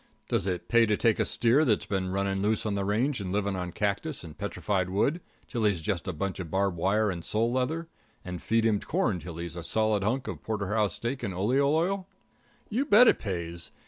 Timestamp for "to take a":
0.87-1.25